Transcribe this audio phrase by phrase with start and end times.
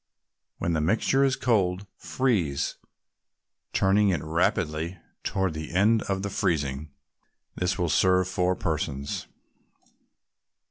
[0.57, 2.77] When the mixture is cold, freeze,
[3.71, 6.89] turning it rapidly toward the end of the freezing.
[7.53, 9.27] This will serve four persons.